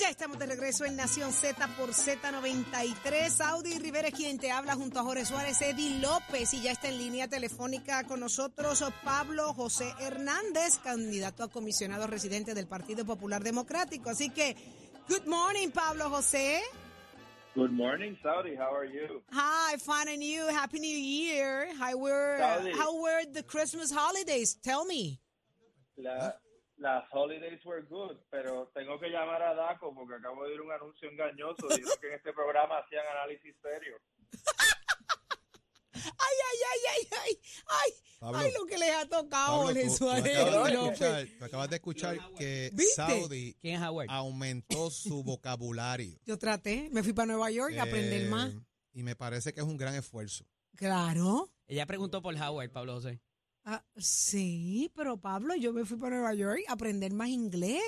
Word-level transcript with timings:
Ya 0.00 0.08
estamos 0.08 0.38
de 0.38 0.46
regreso 0.46 0.86
en 0.86 0.96
Nación 0.96 1.30
Z 1.30 1.68
por 1.76 1.90
Z93. 1.90 3.38
Audi 3.44 3.78
Rivera 3.78 4.08
es 4.08 4.14
quien 4.14 4.38
te 4.38 4.50
habla 4.50 4.74
junto 4.74 4.98
a 4.98 5.02
Jorge 5.02 5.26
Suárez, 5.26 5.60
Eddie 5.60 5.98
López. 6.00 6.54
Y 6.54 6.62
ya 6.62 6.72
está 6.72 6.88
en 6.88 6.96
línea 6.96 7.28
telefónica 7.28 8.04
con 8.04 8.20
nosotros 8.20 8.82
Pablo 9.04 9.52
José 9.52 9.92
Hernández, 10.00 10.78
candidato 10.78 11.44
a 11.44 11.50
comisionado 11.50 12.06
residente 12.06 12.54
del 12.54 12.66
Partido 12.66 13.04
Popular 13.04 13.42
Democrático. 13.42 14.08
Así 14.08 14.30
que, 14.30 14.56
good 15.06 15.26
morning, 15.26 15.68
Pablo 15.68 16.08
José. 16.08 16.62
Good 17.54 17.72
morning, 17.72 18.16
Saudi. 18.22 18.56
How 18.56 18.74
are 18.74 18.88
you? 18.88 19.22
Hi, 19.32 19.76
fine 19.76 20.08
and 20.14 20.22
you. 20.22 20.46
Happy 20.48 20.78
New 20.78 20.88
Year. 20.88 21.68
How 21.78 21.98
were, 21.98 22.38
Saudi. 22.38 22.70
how 22.72 23.02
were 23.02 23.26
the 23.30 23.42
Christmas 23.42 23.92
holidays? 23.92 24.54
Tell 24.62 24.86
me. 24.86 25.20
La, 25.98 26.32
Las 26.80 27.04
holidays 27.12 27.60
were 27.66 27.82
good, 27.82 28.16
pero 28.30 28.70
tengo 28.74 28.98
que 28.98 29.08
llamar 29.10 29.42
a 29.42 29.54
Daco 29.54 29.94
porque 29.94 30.14
acabo 30.14 30.44
de 30.44 30.52
oír 30.52 30.62
un 30.62 30.72
anuncio 30.72 31.10
engañoso 31.10 31.68
diciendo 31.68 31.92
que 32.00 32.06
en 32.08 32.14
este 32.14 32.32
programa 32.32 32.78
hacían 32.78 33.04
análisis 33.06 33.54
serio. 33.62 33.96
Ay, 35.92 36.36
ay, 36.48 36.58
ay, 36.72 36.80
ay, 36.88 37.08
ay, 37.26 37.36
ay, 37.66 37.90
Pablo, 38.20 38.38
ay, 38.38 38.52
lo 38.58 38.64
que 38.64 38.78
les 38.78 38.90
ha 38.94 39.06
tocado, 39.06 39.64
Pablo, 39.66 39.80
tú, 39.82 39.98
tú 39.98 40.08
acabas, 40.10 40.22
de 40.24 40.72
escuchar, 40.72 41.26
tú 41.38 41.44
acabas 41.44 41.68
de 41.70 41.76
escuchar 41.76 42.18
que 42.38 42.70
¿Viste? 42.72 42.94
Saudi 42.94 43.54
¿Quién 43.60 43.74
es 43.82 43.86
Howard? 43.88 44.06
aumentó 44.08 44.88
su 44.90 45.22
vocabulario. 45.24 46.18
Yo 46.24 46.38
traté, 46.38 46.88
me 46.92 47.02
fui 47.02 47.12
para 47.12 47.26
Nueva 47.26 47.50
York 47.50 47.76
a 47.76 47.82
aprender 47.82 48.22
Eh, 48.22 48.28
más. 48.30 48.54
Y 48.92 49.02
me 49.02 49.14
parece 49.16 49.52
que 49.52 49.60
es 49.60 49.66
un 49.66 49.76
gran 49.76 49.94
esfuerzo. 49.94 50.44
Claro. 50.76 51.50
Ella 51.66 51.84
preguntó 51.86 52.22
por 52.22 52.34
Howard, 52.34 52.70
Pablo 52.70 52.94
José. 52.94 53.20
Ah, 53.72 53.84
sí, 53.96 54.90
pero 54.96 55.16
Pablo, 55.20 55.54
yo 55.54 55.72
me 55.72 55.84
fui 55.84 55.96
para 55.96 56.16
Nueva 56.16 56.34
York 56.34 56.60
a 56.68 56.72
aprender 56.72 57.12
más 57.12 57.28
inglés. 57.28 57.80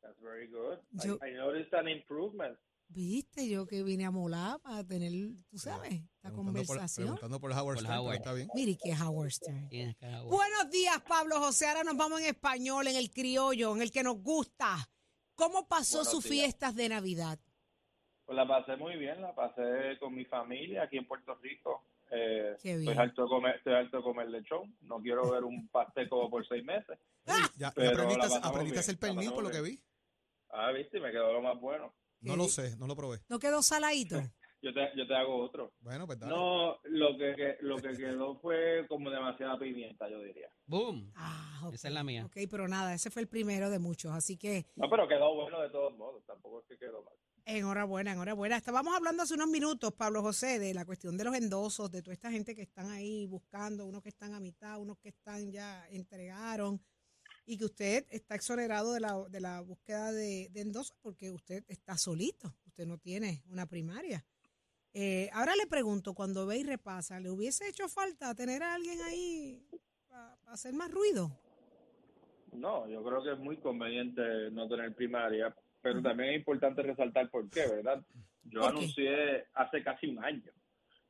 That's 0.00 0.18
very 0.22 0.46
good. 0.46 0.78
Yo- 1.04 1.18
I, 1.22 1.32
I 1.32 1.34
noticed 1.34 1.74
an 1.74 1.86
improvement. 1.88 2.56
Viste, 2.88 3.46
yo 3.48 3.66
que 3.66 3.82
vine 3.82 4.04
a 4.06 4.10
molar 4.12 4.60
para 4.60 4.82
tener, 4.84 5.10
tú 5.50 5.58
sabes, 5.58 6.00
la 6.22 6.30
Preguntando 6.30 6.60
por, 6.60 6.66
conversación. 6.66 7.06
preguntando 7.08 7.40
por 7.40 7.52
Howard 7.52 7.78
Stern, 7.80 7.92
Howard. 7.98 8.14
está 8.16 8.32
bien. 8.32 8.48
Mire 8.54 8.78
que 8.82 8.90
es 8.92 9.00
Howard 9.00 9.30
Stern. 9.32 9.68
¿Quién 9.68 9.88
es 9.90 9.96
que 9.96 10.06
es 10.08 10.14
Howard? 10.14 10.30
Buenos 10.30 10.70
días, 10.70 11.02
Pablo 11.02 11.40
José. 11.40 11.66
Ahora 11.66 11.82
nos 11.84 11.96
vamos 11.96 12.20
en 12.20 12.26
español, 12.28 12.86
en 12.86 12.96
el 12.96 13.10
criollo, 13.10 13.74
en 13.74 13.82
el 13.82 13.90
que 13.90 14.02
nos 14.04 14.22
gusta. 14.22 14.76
¿Cómo 15.34 15.66
pasó 15.68 15.98
Buenos 15.98 16.12
sus 16.12 16.24
días. 16.24 16.32
fiestas 16.44 16.74
de 16.76 16.88
Navidad? 16.88 17.38
Pues 18.24 18.36
la 18.36 18.46
pasé 18.46 18.76
muy 18.76 18.96
bien, 18.96 19.20
la 19.20 19.34
pasé 19.34 19.98
con 20.00 20.14
mi 20.14 20.24
familia 20.24 20.84
aquí 20.84 20.96
en 20.96 21.06
Puerto 21.08 21.34
Rico. 21.42 21.82
Eh. 22.10 22.52
Estoy 22.56 22.88
harto, 22.96 23.22
de 23.22 23.28
comer, 23.28 23.56
estoy 23.56 23.74
harto 23.74 23.96
de 23.98 24.02
comer 24.02 24.28
lechón. 24.28 24.76
No 24.82 25.00
quiero 25.00 25.30
ver 25.30 25.44
un 25.44 25.68
pastel 25.68 26.08
como 26.08 26.30
por 26.30 26.46
seis 26.46 26.64
meses. 26.64 26.98
Uy, 27.26 27.34
ya, 27.56 27.68
ya 27.68 27.72
Pero 27.72 28.02
aprendiste, 28.02 28.38
aprendiste 28.42 28.78
a 28.78 28.80
hacer 28.80 28.96
bien, 28.96 29.08
la 29.14 29.20
pernil 29.20 29.34
por 29.34 29.44
lo 29.44 29.50
que 29.50 29.60
vi. 29.62 29.80
Ah, 30.50 30.72
viste, 30.72 31.00
me 31.00 31.10
quedó 31.10 31.32
lo 31.32 31.42
más 31.42 31.60
bueno. 31.60 31.92
No 32.20 32.36
lo 32.36 32.44
sé, 32.44 32.76
no 32.76 32.86
lo 32.86 32.96
probé. 32.96 33.18
¿No 33.28 33.38
quedó 33.38 33.62
saladito? 33.62 34.16
Yo 34.62 34.72
te, 34.72 34.80
yo 34.96 35.06
te 35.06 35.14
hago 35.14 35.36
otro. 35.44 35.74
Bueno, 35.80 36.06
pues 36.06 36.18
dale. 36.18 36.34
No, 36.34 36.78
lo 36.84 37.16
que, 37.16 37.34
que- 37.36 37.56
lo 37.60 37.76
que 37.76 37.90
quedó 37.90 38.36
fue 38.40 38.84
como 38.88 39.10
demasiada 39.10 39.56
pimienta, 39.58 40.08
yo 40.08 40.20
diría. 40.22 40.48
Boom. 40.64 41.12
Ah. 41.14 41.70
Esa 41.72 41.88
es 41.88 41.94
la 41.94 42.02
mía. 42.02 42.24
Ok, 42.24 42.36
pero 42.50 42.66
nada, 42.66 42.92
ese 42.94 43.10
fue 43.10 43.22
el 43.22 43.28
primero 43.28 43.70
de 43.70 43.78
muchos, 43.78 44.12
así 44.12 44.36
que 44.36 44.66
No, 44.74 44.88
pero 44.90 45.06
quedó 45.06 45.34
bueno 45.36 45.60
de 45.60 45.70
todos 45.70 45.96
modos. 45.96 46.24
Tampoco 46.26 46.60
es 46.62 46.66
que 46.66 46.78
quedó 46.78 47.02
mal. 47.04 47.14
Enhorabuena, 47.46 48.12
enhorabuena. 48.12 48.56
Estábamos 48.56 48.94
hablando 48.94 49.22
hace 49.22 49.34
unos 49.34 49.48
minutos, 49.48 49.92
Pablo 49.94 50.20
José, 50.20 50.58
de 50.58 50.74
la 50.74 50.84
cuestión 50.84 51.16
de 51.16 51.24
los 51.24 51.34
endosos, 51.34 51.90
de 51.90 52.02
toda 52.02 52.12
esta 52.12 52.30
gente 52.30 52.54
que 52.54 52.62
están 52.62 52.90
ahí 52.90 53.24
buscando, 53.26 53.86
unos 53.86 54.02
que 54.02 54.08
están 54.10 54.34
a 54.34 54.40
mitad, 54.40 54.78
unos 54.80 54.98
que 54.98 55.10
están 55.10 55.50
ya 55.50 55.86
entregaron, 55.88 56.80
y 57.46 57.56
que 57.56 57.64
usted 57.64 58.04
está 58.10 58.34
exonerado 58.34 58.92
de 58.92 59.00
la, 59.00 59.24
de 59.28 59.40
la 59.40 59.60
búsqueda 59.60 60.12
de, 60.12 60.50
endosos 60.56 60.96
porque 61.00 61.30
usted 61.30 61.64
está 61.68 61.96
solito, 61.96 62.52
usted 62.66 62.86
no 62.86 62.98
tiene 62.98 63.44
una 63.48 63.66
primaria. 63.66 64.24
Eh, 64.92 65.30
ahora 65.32 65.54
le 65.54 65.66
pregunto, 65.66 66.14
cuando 66.14 66.46
ve 66.46 66.58
y 66.58 66.64
repasa, 66.64 67.20
¿le 67.20 67.30
hubiese 67.30 67.68
hecho 67.68 67.88
falta 67.88 68.34
tener 68.34 68.62
a 68.62 68.74
alguien 68.74 69.00
ahí 69.02 69.64
para 70.08 70.36
hacer 70.46 70.74
más 70.74 70.90
ruido? 70.90 71.30
No, 72.52 72.88
yo 72.88 73.04
creo 73.04 73.22
que 73.22 73.32
es 73.32 73.38
muy 73.38 73.58
conveniente 73.58 74.50
no 74.50 74.66
tener 74.66 74.94
primaria, 74.94 75.54
pero 75.86 76.02
también 76.02 76.30
es 76.30 76.36
importante 76.38 76.82
resaltar 76.82 77.30
por 77.30 77.48
qué, 77.48 77.64
¿verdad? 77.68 78.02
Yo 78.42 78.66
anuncié 78.66 79.46
hace 79.54 79.84
casi 79.84 80.08
un 80.08 80.24
año 80.24 80.50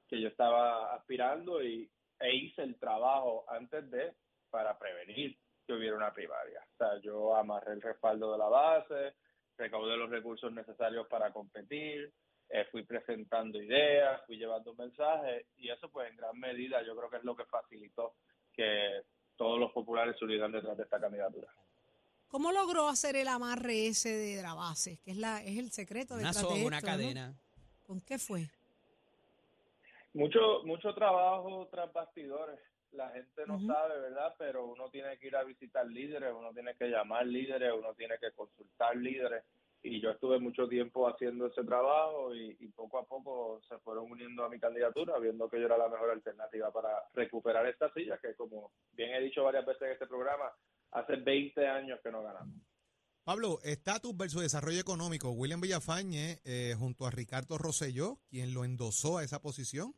que 0.06 0.20
yo 0.20 0.28
estaba 0.28 0.94
aspirando 0.94 1.64
y, 1.64 1.91
e 2.20 2.37
hice 2.37 2.62
el 2.62 2.78
trabajo 2.78 3.47
antes 3.48 3.91
de 3.91 4.12
para 4.50 4.78
prevenir 4.78 5.34
que 5.66 5.72
hubiera 5.72 5.97
una 5.97 6.12
primaria. 6.12 6.60
O 6.75 6.76
sea, 6.76 7.00
yo 7.00 7.34
amarré 7.34 7.72
el 7.72 7.81
respaldo 7.81 8.32
de 8.32 8.38
la 8.38 8.48
base, 8.48 9.14
recaudé 9.56 9.97
los 9.97 10.10
recursos 10.10 10.53
necesarios 10.53 11.06
para 11.08 11.32
competir, 11.32 12.12
eh, 12.50 12.66
fui 12.70 12.82
presentando 12.84 13.56
ideas, 13.62 14.20
fui 14.26 14.37
llevando 14.37 14.75
mensajes 14.75 15.47
y 15.56 15.70
eso 15.70 15.91
pues 15.91 16.10
en 16.10 16.19
gran 16.19 16.38
medida 16.38 16.82
yo 16.82 16.94
creo 16.94 17.08
que 17.08 17.16
es 17.16 17.25
lo 17.25 17.34
que 17.34 17.47
facilitó 17.47 18.16
que 18.53 19.04
todos 19.37 19.58
los 19.58 19.72
populares 19.72 20.16
se 20.19 20.26
unieran 20.26 20.53
detrás 20.53 20.76
de 20.76 20.82
esta 20.82 21.00
candidatura. 21.00 21.48
¿Cómo 22.28 22.53
logró 22.53 22.88
hacer 22.88 23.16
el 23.16 23.28
amarre 23.28 23.87
ese 23.87 24.10
de 24.10 24.42
la 24.42 24.54
base? 24.54 24.98
Que 25.04 25.12
es, 25.12 25.16
la, 25.16 25.42
es 25.42 25.59
el 25.59 25.70
secreto 25.70 26.14
Una 26.14 26.28
detrás 26.28 26.41
soga, 26.41 26.56
de 26.56 26.66
una 26.66 26.78
esto, 26.78 26.91
¿no? 26.91 26.92
cadena. 26.97 27.34
¿Con 27.87 28.00
qué 28.00 28.19
fue? 28.19 28.50
Mucho, 30.12 30.62
mucho 30.64 30.94
trabajo 30.94 31.69
tras 31.70 31.92
bastidores. 31.92 32.59
La 32.92 33.10
gente 33.10 33.42
no 33.47 33.60
sabe, 33.66 34.00
¿verdad? 34.00 34.34
Pero 34.38 34.64
uno 34.66 34.88
tiene 34.88 35.19
que 35.19 35.26
ir 35.26 35.37
a 35.37 35.44
visitar 35.44 35.87
líderes, 35.87 36.32
uno 36.37 36.53
tiene 36.53 36.75
que 36.76 36.87
llamar 36.88 37.26
líderes, 37.26 37.72
uno 37.76 37.92
tiene 37.94 38.16
que 38.19 38.32
consultar 38.32 38.97
líderes. 38.97 39.44
Y 39.82 40.00
yo 40.00 40.10
estuve 40.10 40.38
mucho 40.41 40.66
tiempo 40.66 41.06
haciendo 41.06 41.47
ese 41.47 41.62
trabajo 41.62 42.34
y, 42.34 42.56
y 42.58 42.69
poco 42.69 42.98
a 42.98 43.04
poco 43.04 43.60
se 43.69 43.78
fueron 43.78 44.10
uniendo 44.10 44.44
a 44.44 44.48
mi 44.48 44.58
candidatura, 44.58 45.19
viendo 45.19 45.48
que 45.48 45.60
yo 45.60 45.66
era 45.66 45.76
la 45.78 45.88
mejor 45.88 46.10
alternativa 46.10 46.72
para 46.72 46.88
recuperar 47.14 47.66
esta 47.66 47.93
silla, 47.93 48.19
que 48.19 48.34
como 48.34 48.72
bien 48.93 49.14
he 49.14 49.20
dicho 49.20 49.44
varias 49.44 49.66
veces 49.66 49.82
en 49.82 49.93
este 49.93 50.06
programa, 50.06 50.50
hace 50.91 51.17
20 51.17 51.67
años 51.67 51.99
que 52.03 52.11
no 52.11 52.23
ganamos. 52.23 52.55
Pablo, 53.25 53.59
estatus 53.65 54.17
versus 54.17 54.43
desarrollo 54.43 54.81
económico. 54.81 55.31
William 55.31 55.61
Villafañe, 55.61 56.41
eh, 56.45 56.77
junto 56.79 57.07
a 57.07 57.11
Ricardo 57.11 57.59
Rosselló, 57.59 58.21
quien 58.29 58.55
lo 58.55 58.65
endosó 58.65 59.19
a 59.19 59.25
esa 59.25 59.43
posición, 59.43 59.97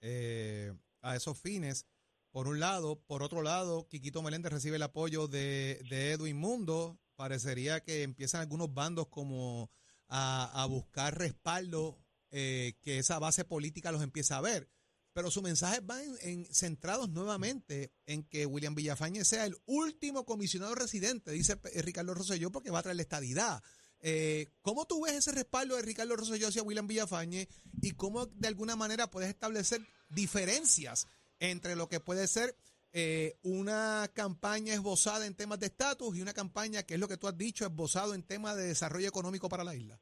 eh, 0.00 0.72
a 1.02 1.14
esos 1.14 1.38
fines. 1.38 1.86
Por 2.30 2.48
un 2.48 2.58
lado, 2.58 3.02
por 3.06 3.22
otro 3.22 3.42
lado, 3.42 3.86
Quiquito 3.88 4.22
Meléndez 4.22 4.52
recibe 4.52 4.76
el 4.76 4.82
apoyo 4.82 5.28
de, 5.28 5.84
de 5.90 6.12
Edwin 6.12 6.38
Mundo. 6.38 6.98
Parecería 7.16 7.80
que 7.80 8.02
empiezan 8.02 8.40
algunos 8.40 8.72
bandos 8.72 9.08
como 9.08 9.70
a, 10.08 10.62
a 10.62 10.64
buscar 10.64 11.18
respaldo, 11.18 11.98
eh, 12.30 12.78
que 12.80 12.98
esa 12.98 13.18
base 13.18 13.44
política 13.44 13.92
los 13.92 14.02
empieza 14.02 14.38
a 14.38 14.40
ver. 14.40 14.70
Pero 15.12 15.30
sus 15.30 15.42
mensajes 15.42 15.84
van 15.84 16.00
en- 16.02 16.18
en- 16.46 16.54
centrados 16.54 17.08
nuevamente 17.10 17.92
en 18.06 18.22
que 18.24 18.46
William 18.46 18.74
Villafañe 18.74 19.24
sea 19.24 19.44
el 19.46 19.56
último 19.66 20.24
comisionado 20.24 20.74
residente, 20.74 21.32
dice 21.32 21.58
eh, 21.72 21.82
Ricardo 21.82 22.14
Rosselló, 22.14 22.50
porque 22.52 22.70
va 22.70 22.78
a 22.78 22.82
traer 22.82 22.96
la 22.96 23.02
estadidad. 23.02 23.62
Eh, 24.02 24.48
¿Cómo 24.62 24.86
tú 24.86 25.02
ves 25.04 25.14
ese 25.14 25.32
respaldo 25.32 25.76
de 25.76 25.82
Ricardo 25.82 26.16
Rosselló 26.16 26.48
hacia 26.48 26.62
William 26.62 26.86
Villafañe 26.86 27.48
y 27.82 27.90
cómo 27.92 28.26
de 28.26 28.48
alguna 28.48 28.76
manera 28.76 29.10
puedes 29.10 29.28
establecer 29.28 29.86
diferencias 30.08 31.06
entre 31.38 31.74
lo 31.76 31.88
que 31.88 32.00
puede 32.00 32.26
ser 32.28 32.56
eh, 32.92 33.38
una 33.42 34.10
campaña 34.14 34.74
esbozada 34.74 35.26
en 35.26 35.34
temas 35.34 35.60
de 35.60 35.66
estatus 35.66 36.16
y 36.16 36.22
una 36.22 36.32
campaña 36.32 36.82
que 36.82 36.94
es 36.94 37.00
lo 37.00 37.08
que 37.08 37.16
tú 37.16 37.28
has 37.28 37.36
dicho, 37.36 37.64
esbozado 37.66 38.14
en 38.14 38.22
temas 38.22 38.56
de 38.56 38.64
desarrollo 38.68 39.06
económico 39.08 39.48
para 39.48 39.64
la 39.64 39.74
isla? 39.76 40.00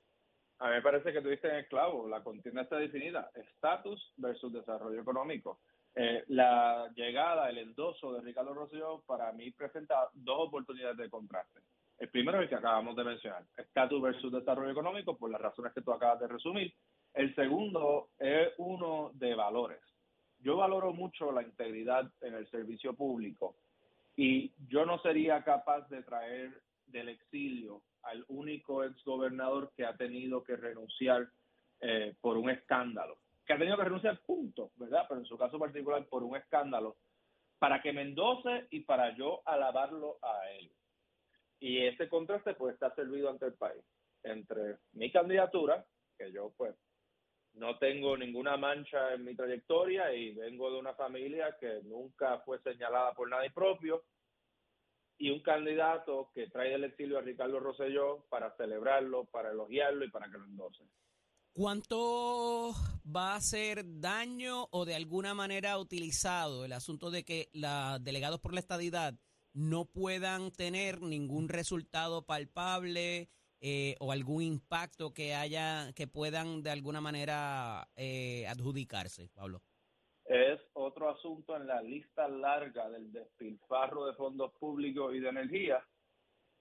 A 0.60 0.68
mí 0.68 0.74
me 0.74 0.82
parece 0.82 1.12
que 1.12 1.20
tú 1.20 1.28
diste 1.28 1.48
en 1.48 1.56
el 1.56 1.68
clavo. 1.68 2.08
La 2.08 2.22
contienda 2.22 2.62
está 2.62 2.76
definida. 2.76 3.30
Estatus 3.34 4.12
versus 4.16 4.52
desarrollo 4.52 5.00
económico. 5.00 5.60
Eh, 5.94 6.24
la 6.28 6.90
llegada, 6.94 7.48
el 7.48 7.58
endoso 7.58 8.12
de 8.12 8.20
Ricardo 8.20 8.54
Rosselló, 8.54 9.02
para 9.06 9.32
mí 9.32 9.50
presenta 9.50 10.08
dos 10.14 10.48
oportunidades 10.48 10.96
de 10.96 11.10
contraste. 11.10 11.60
El 11.98 12.08
primero 12.10 12.38
es 12.38 12.44
el 12.44 12.48
que 12.48 12.54
acabamos 12.54 12.94
de 12.94 13.02
mencionar, 13.02 13.42
estatus 13.56 14.00
versus 14.00 14.32
desarrollo 14.32 14.70
económico, 14.70 15.16
por 15.16 15.30
las 15.30 15.40
razones 15.40 15.72
que 15.72 15.82
tú 15.82 15.92
acabas 15.92 16.20
de 16.20 16.28
resumir. 16.28 16.72
El 17.12 17.34
segundo 17.34 18.10
es 18.18 18.50
uno 18.58 19.10
de 19.14 19.34
valores. 19.34 19.80
Yo 20.38 20.56
valoro 20.56 20.92
mucho 20.92 21.32
la 21.32 21.42
integridad 21.42 22.08
en 22.20 22.34
el 22.34 22.48
servicio 22.50 22.94
público 22.94 23.56
y 24.14 24.52
yo 24.68 24.86
no 24.86 25.00
sería 25.00 25.42
capaz 25.42 25.88
de 25.88 26.04
traer 26.04 26.62
del 26.86 27.08
exilio 27.08 27.82
al 28.02 28.24
único 28.28 28.84
exgobernador 28.84 29.72
que 29.76 29.84
ha 29.84 29.96
tenido 29.96 30.42
que 30.42 30.56
renunciar 30.56 31.28
eh, 31.80 32.14
por 32.20 32.36
un 32.36 32.50
escándalo, 32.50 33.18
que 33.46 33.52
ha 33.52 33.58
tenido 33.58 33.76
que 33.76 33.84
renunciar, 33.84 34.20
punto, 34.20 34.72
¿verdad? 34.76 35.04
Pero 35.08 35.20
en 35.20 35.26
su 35.26 35.36
caso 35.36 35.58
particular, 35.58 36.06
por 36.06 36.22
un 36.22 36.36
escándalo, 36.36 36.96
para 37.58 37.80
que 37.82 37.92
me 37.92 38.02
endose 38.02 38.66
y 38.70 38.80
para 38.80 39.16
yo 39.16 39.42
alabarlo 39.44 40.18
a 40.22 40.50
él. 40.52 40.70
Y 41.60 41.84
ese 41.86 42.08
contraste 42.08 42.54
pues 42.54 42.74
está 42.74 42.94
servido 42.94 43.30
ante 43.30 43.46
el 43.46 43.54
país, 43.54 43.82
entre 44.22 44.78
mi 44.92 45.10
candidatura, 45.10 45.84
que 46.16 46.32
yo 46.32 46.52
pues 46.56 46.74
no 47.54 47.78
tengo 47.78 48.16
ninguna 48.16 48.56
mancha 48.56 49.14
en 49.14 49.24
mi 49.24 49.34
trayectoria 49.34 50.12
y 50.12 50.34
vengo 50.34 50.70
de 50.70 50.78
una 50.78 50.94
familia 50.94 51.56
que 51.58 51.80
nunca 51.84 52.38
fue 52.40 52.60
señalada 52.60 53.12
por 53.14 53.28
nadie 53.28 53.50
propio, 53.50 54.04
y 55.18 55.30
un 55.30 55.40
candidato 55.40 56.30
que 56.32 56.48
trae 56.48 56.70
del 56.70 56.84
exilio 56.84 57.18
a 57.18 57.22
Ricardo 57.22 57.58
Rosselló 57.58 58.24
para 58.30 58.56
celebrarlo, 58.56 59.24
para 59.26 59.50
elogiarlo 59.50 60.04
y 60.04 60.10
para 60.10 60.30
que 60.30 60.38
lo 60.38 60.44
endose. 60.44 60.84
¿Cuánto 61.52 62.72
va 63.04 63.32
a 63.32 63.36
hacer 63.36 63.82
daño 63.84 64.68
o 64.70 64.84
de 64.84 64.94
alguna 64.94 65.34
manera 65.34 65.76
utilizado 65.78 66.64
el 66.64 66.72
asunto 66.72 67.10
de 67.10 67.24
que 67.24 67.48
los 67.52 68.02
delegados 68.04 68.38
por 68.38 68.54
la 68.54 68.60
estadidad 68.60 69.18
no 69.54 69.86
puedan 69.86 70.52
tener 70.52 71.02
ningún 71.02 71.48
resultado 71.48 72.24
palpable 72.24 73.28
eh, 73.60 73.96
o 73.98 74.12
algún 74.12 74.42
impacto 74.42 75.12
que 75.12 75.34
haya 75.34 75.92
que 75.94 76.06
puedan 76.06 76.62
de 76.62 76.70
alguna 76.70 77.00
manera 77.00 77.90
eh, 77.96 78.46
adjudicarse, 78.46 79.28
Pablo? 79.34 79.64
Es 80.28 80.60
otro 80.74 81.08
asunto 81.08 81.56
en 81.56 81.66
la 81.66 81.80
lista 81.80 82.28
larga 82.28 82.90
del 82.90 83.10
despilfarro 83.10 84.04
de 84.04 84.12
fondos 84.12 84.52
públicos 84.58 85.14
y 85.14 85.20
de 85.20 85.28
energía 85.30 85.82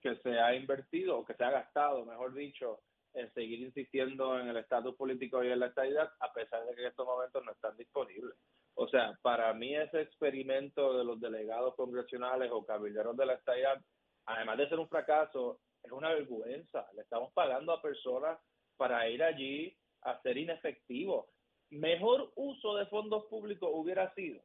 que 0.01 0.15
se 0.17 0.39
ha 0.39 0.55
invertido 0.55 1.19
o 1.19 1.25
que 1.25 1.33
se 1.33 1.43
ha 1.43 1.51
gastado, 1.51 2.05
mejor 2.05 2.33
dicho, 2.33 2.79
en 3.13 3.29
seguir 3.33 3.59
insistiendo 3.59 4.39
en 4.39 4.47
el 4.47 4.55
estatus 4.55 4.95
político 4.95 5.43
y 5.43 5.49
en 5.51 5.59
la 5.59 5.67
estabilidad, 5.67 6.13
a 6.21 6.31
pesar 6.31 6.65
de 6.65 6.75
que 6.75 6.81
en 6.81 6.87
estos 6.87 7.05
momentos 7.05 7.43
no 7.43 7.51
están 7.51 7.75
disponibles. 7.75 8.37
O 8.75 8.87
sea, 8.87 9.17
para 9.21 9.53
mí 9.53 9.75
ese 9.75 9.99
experimento 9.99 10.97
de 10.97 11.03
los 11.03 11.19
delegados 11.19 11.75
congresionales 11.75 12.49
o 12.53 12.65
cabilderos 12.65 13.17
de 13.17 13.25
la 13.25 13.33
estabilidad, 13.33 13.81
además 14.27 14.59
de 14.59 14.69
ser 14.69 14.79
un 14.79 14.87
fracaso, 14.87 15.59
es 15.83 15.91
una 15.91 16.13
vergüenza. 16.13 16.87
Le 16.93 17.01
estamos 17.01 17.33
pagando 17.33 17.73
a 17.73 17.81
personas 17.81 18.39
para 18.77 19.09
ir 19.09 19.21
allí 19.23 19.75
a 20.03 20.21
ser 20.21 20.37
inefectivos. 20.37 21.25
Mejor 21.69 22.31
uso 22.35 22.75
de 22.75 22.85
fondos 22.87 23.25
públicos 23.25 23.69
hubiera 23.73 24.13
sido 24.13 24.41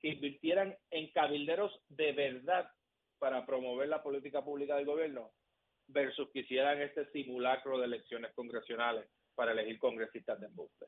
que 0.00 0.08
invirtieran 0.08 0.76
en 0.90 1.10
cabilderos 1.12 1.72
de 1.88 2.12
verdad 2.12 2.70
para 3.18 3.44
promover 3.44 3.88
la 3.88 4.02
política 4.02 4.42
pública 4.42 4.76
del 4.76 4.86
gobierno 4.86 5.32
versus 5.88 6.28
que 6.32 6.40
hicieran 6.40 6.80
este 6.80 7.10
simulacro 7.12 7.78
de 7.78 7.86
elecciones 7.86 8.32
congresionales 8.34 9.08
para 9.34 9.52
elegir 9.52 9.78
congresistas 9.78 10.40
de 10.40 10.46
embuste. 10.46 10.86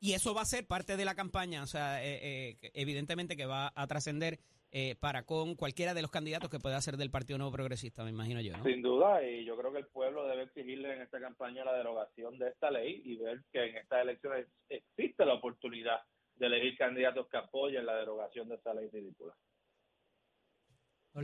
Y 0.00 0.12
eso 0.12 0.32
va 0.32 0.42
a 0.42 0.46
ser 0.46 0.66
parte 0.66 0.96
de 0.96 1.04
la 1.04 1.14
campaña, 1.14 1.62
o 1.62 1.66
sea, 1.66 2.04
eh, 2.04 2.20
eh, 2.62 2.70
evidentemente 2.74 3.36
que 3.36 3.46
va 3.46 3.72
a 3.74 3.86
trascender 3.86 4.38
eh, 4.70 4.96
para 4.96 5.24
con 5.24 5.54
cualquiera 5.54 5.94
de 5.94 6.02
los 6.02 6.10
candidatos 6.10 6.50
que 6.50 6.58
pueda 6.58 6.80
ser 6.80 6.96
del 6.96 7.10
Partido 7.10 7.38
Nuevo 7.38 7.52
Progresista, 7.52 8.04
me 8.04 8.10
imagino 8.10 8.40
yo. 8.40 8.56
¿no? 8.56 8.64
Sin 8.64 8.82
duda, 8.82 9.26
y 9.26 9.44
yo 9.44 9.56
creo 9.56 9.72
que 9.72 9.78
el 9.78 9.86
pueblo 9.86 10.26
debe 10.26 10.42
exigirle 10.42 10.92
en 10.92 11.02
esta 11.02 11.20
campaña 11.20 11.64
la 11.64 11.74
derogación 11.74 12.38
de 12.38 12.48
esta 12.48 12.70
ley 12.70 13.00
y 13.04 13.16
ver 13.16 13.42
que 13.50 13.64
en 13.64 13.76
estas 13.76 14.02
elecciones 14.02 14.46
existe 14.68 15.24
la 15.24 15.34
oportunidad 15.34 16.00
de 16.36 16.46
elegir 16.46 16.76
candidatos 16.76 17.28
que 17.28 17.38
apoyen 17.38 17.86
la 17.86 17.96
derogación 17.96 18.48
de 18.48 18.56
esta 18.56 18.74
ley 18.74 18.88
ridícula. 18.88 19.34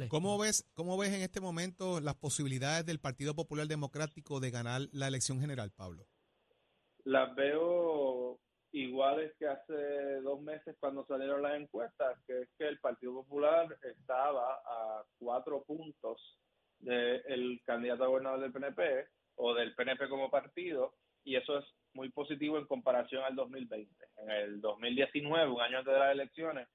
¿Cómo 0.09 0.39
ves, 0.39 0.69
¿Cómo 0.75 0.97
ves 0.99 1.13
en 1.13 1.23
este 1.23 1.41
momento 1.41 2.01
las 2.01 2.17
posibilidades 2.17 2.85
del 2.85 2.99
Partido 2.99 3.35
Popular 3.35 3.69
Democrático 3.69 4.41
de 4.41 4.51
ganar 4.51 4.81
la 4.93 5.07
elección 5.07 5.39
general, 5.39 5.71
Pablo? 5.71 6.05
Las 7.05 7.35
veo 7.37 8.24
iguales 8.75 9.33
que 9.39 9.47
hace 9.47 10.21
dos 10.23 10.41
meses 10.43 10.77
cuando 10.81 11.07
salieron 11.07 11.43
las 11.43 11.55
encuestas, 11.55 12.19
que 12.27 12.43
es 12.43 12.49
que 12.59 12.67
el 12.67 12.81
Partido 12.81 13.15
Popular 13.15 13.69
estaba 13.83 14.55
a 14.67 15.05
cuatro 15.17 15.63
puntos 15.63 16.21
del 16.81 17.63
candidato 17.65 18.03
a 18.03 18.09
gobernador 18.09 18.41
del 18.41 18.53
PNP 18.53 19.07
o 19.37 19.55
del 19.55 19.75
PNP 19.77 20.09
como 20.09 20.29
partido, 20.29 20.95
y 21.23 21.37
eso 21.37 21.59
es 21.59 21.65
muy 21.95 22.11
positivo 22.11 22.59
en 22.59 22.67
comparación 22.67 23.23
al 23.23 23.37
2020. 23.37 23.95
En 24.17 24.31
el 24.31 24.61
2019, 24.61 25.53
un 25.53 25.61
año 25.61 25.79
antes 25.79 25.95
de 25.95 26.01
las 26.01 26.13
elecciones, 26.13 26.69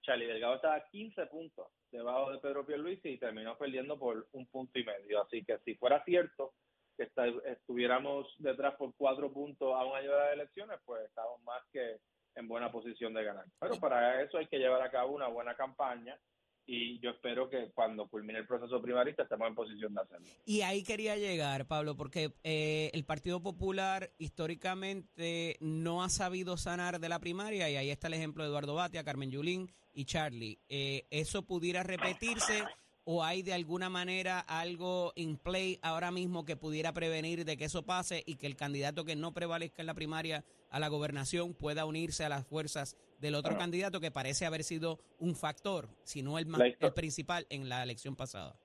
Charlie 0.00 0.26
Delgado 0.26 0.54
estaba 0.54 0.76
a 0.76 0.88
15 0.88 1.26
puntos 1.26 1.66
debajo 1.90 2.32
de 2.32 2.38
Pedro 2.38 2.64
Pierluisi 2.64 3.10
y 3.10 3.18
terminó 3.18 3.58
perdiendo 3.58 3.98
por 3.98 4.26
un 4.32 4.46
punto 4.46 4.78
y 4.78 4.84
medio. 4.84 5.20
Así 5.20 5.44
que 5.44 5.58
si 5.58 5.74
fuera 5.74 6.02
cierto 6.04 6.54
que 6.96 7.08
estuviéramos 7.46 8.26
detrás 8.38 8.74
por 8.76 8.94
cuatro 8.96 9.32
puntos 9.32 9.74
a 9.74 9.84
un 9.84 9.96
año 9.96 10.12
de 10.12 10.18
las 10.18 10.32
elecciones, 10.32 10.78
pues 10.84 11.04
estamos 11.04 11.42
más 11.42 11.62
que 11.72 11.98
en 12.34 12.48
buena 12.48 12.70
posición 12.70 13.12
de 13.14 13.24
ganar. 13.24 13.44
Pero 13.58 13.76
para 13.76 14.22
eso 14.22 14.38
hay 14.38 14.46
que 14.46 14.58
llevar 14.58 14.82
a 14.82 14.90
cabo 14.90 15.14
una 15.14 15.28
buena 15.28 15.54
campaña 15.54 16.18
y 16.64 17.00
yo 17.00 17.10
espero 17.10 17.50
que 17.50 17.70
cuando 17.74 18.08
culmine 18.08 18.38
el 18.38 18.46
proceso 18.46 18.80
primarista 18.80 19.24
estemos 19.24 19.48
en 19.48 19.54
posición 19.54 19.94
de 19.94 20.00
hacerlo. 20.00 20.26
Y 20.44 20.62
ahí 20.62 20.84
quería 20.84 21.16
llegar, 21.16 21.66
Pablo, 21.66 21.96
porque 21.96 22.34
eh, 22.44 22.90
el 22.94 23.04
Partido 23.04 23.42
Popular 23.42 24.10
históricamente 24.18 25.56
no 25.60 26.04
ha 26.04 26.08
sabido 26.08 26.56
sanar 26.56 27.00
de 27.00 27.08
la 27.08 27.18
primaria 27.18 27.68
y 27.68 27.76
ahí 27.76 27.90
está 27.90 28.06
el 28.06 28.14
ejemplo 28.14 28.44
de 28.44 28.50
Eduardo 28.50 28.74
Batia, 28.74 29.04
Carmen 29.04 29.30
Yulín 29.30 29.72
y 29.92 30.04
Charlie. 30.04 30.60
Eh, 30.68 31.06
¿Eso 31.10 31.42
pudiera 31.42 31.82
repetirse 31.82 32.64
o 33.04 33.24
hay 33.24 33.42
de 33.42 33.52
alguna 33.52 33.88
manera 33.88 34.40
algo 34.40 35.12
in 35.16 35.36
play 35.36 35.78
ahora 35.82 36.10
mismo 36.10 36.44
que 36.44 36.56
pudiera 36.56 36.92
prevenir 36.92 37.44
de 37.44 37.56
que 37.56 37.64
eso 37.64 37.84
pase 37.84 38.22
y 38.26 38.36
que 38.36 38.46
el 38.46 38.56
candidato 38.56 39.04
que 39.04 39.16
no 39.16 39.32
prevalezca 39.32 39.82
en 39.82 39.86
la 39.86 39.94
primaria 39.94 40.44
a 40.70 40.78
la 40.78 40.88
gobernación 40.88 41.54
pueda 41.54 41.84
unirse 41.84 42.24
a 42.24 42.28
las 42.28 42.46
fuerzas 42.46 42.96
del 43.18 43.34
otro 43.34 43.56
candidato 43.56 44.00
que 44.00 44.10
parece 44.10 44.46
haber 44.46 44.64
sido 44.64 44.98
un 45.18 45.34
factor, 45.34 45.88
si 46.02 46.22
no 46.22 46.38
el, 46.38 46.46
más, 46.46 46.60
el 46.60 46.92
principal 46.92 47.46
en 47.50 47.68
la 47.68 47.82
elección 47.82 48.16
pasada. 48.16 48.56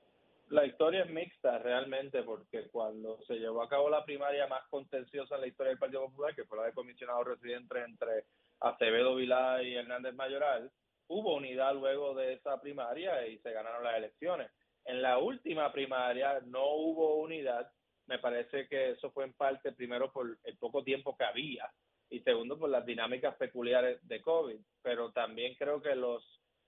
La 0.49 0.65
historia 0.65 1.03
es 1.03 1.09
mixta 1.09 1.59
realmente 1.59 2.23
porque 2.23 2.69
cuando 2.69 3.19
se 3.27 3.35
llevó 3.35 3.61
a 3.61 3.67
cabo 3.67 3.89
la 3.89 4.05
primaria 4.05 4.47
más 4.47 4.65
contenciosa 4.69 5.35
en 5.35 5.41
la 5.41 5.47
historia 5.47 5.71
del 5.71 5.79
Partido 5.79 6.05
Popular, 6.05 6.33
que 6.33 6.45
fue 6.45 6.57
la 6.57 6.65
de 6.65 6.73
comisionado 6.73 7.23
residente 7.25 7.83
entre 7.83 8.25
Acevedo 8.61 9.15
Vilá 9.15 9.61
y 9.61 9.75
Hernández 9.75 10.15
Mayoral, 10.15 10.71
hubo 11.07 11.35
unidad 11.35 11.73
luego 11.73 12.13
de 12.13 12.33
esa 12.33 12.59
primaria 12.61 13.27
y 13.27 13.39
se 13.39 13.51
ganaron 13.51 13.83
las 13.83 13.97
elecciones. 13.97 14.51
En 14.85 15.01
la 15.01 15.17
última 15.17 15.71
primaria 15.71 16.39
no 16.45 16.65
hubo 16.75 17.15
unidad. 17.17 17.71
Me 18.07 18.19
parece 18.19 18.67
que 18.67 18.91
eso 18.91 19.11
fue 19.11 19.25
en 19.25 19.33
parte 19.33 19.71
primero 19.73 20.11
por 20.11 20.37
el 20.43 20.57
poco 20.57 20.83
tiempo 20.83 21.15
que 21.17 21.25
había 21.25 21.69
y 22.09 22.21
segundo 22.21 22.57
por 22.57 22.69
las 22.69 22.85
dinámicas 22.85 23.35
peculiares 23.35 23.99
de 24.07 24.21
COVID, 24.21 24.59
pero 24.81 25.11
también 25.11 25.55
creo 25.55 25.81
que 25.81 25.95
los 25.95 26.23